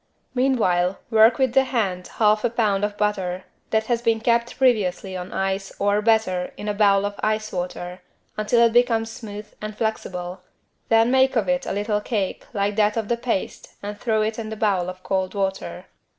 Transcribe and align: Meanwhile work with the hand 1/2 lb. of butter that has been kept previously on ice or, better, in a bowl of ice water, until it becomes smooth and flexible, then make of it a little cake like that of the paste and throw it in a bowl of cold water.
Meanwhile 0.33 0.97
work 1.11 1.37
with 1.37 1.53
the 1.53 1.65
hand 1.65 2.05
1/2 2.17 2.55
lb. 2.55 2.83
of 2.83 2.97
butter 2.97 3.43
that 3.69 3.83
has 3.85 4.01
been 4.01 4.19
kept 4.19 4.57
previously 4.57 5.15
on 5.15 5.31
ice 5.31 5.71
or, 5.77 6.01
better, 6.01 6.51
in 6.57 6.67
a 6.67 6.73
bowl 6.73 7.05
of 7.05 7.19
ice 7.21 7.51
water, 7.51 8.01
until 8.35 8.65
it 8.65 8.73
becomes 8.73 9.11
smooth 9.11 9.53
and 9.61 9.77
flexible, 9.77 10.41
then 10.89 11.11
make 11.11 11.35
of 11.35 11.47
it 11.47 11.67
a 11.67 11.71
little 11.71 12.01
cake 12.01 12.45
like 12.51 12.77
that 12.77 12.97
of 12.97 13.09
the 13.09 13.15
paste 13.17 13.75
and 13.83 13.99
throw 13.99 14.23
it 14.23 14.39
in 14.39 14.51
a 14.51 14.55
bowl 14.55 14.89
of 14.89 15.03
cold 15.03 15.35
water. 15.35 15.85